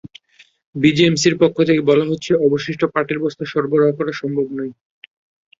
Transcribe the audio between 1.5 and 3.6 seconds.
থেকে বলা হচ্ছে, অবশিষ্ট পাটের বস্তা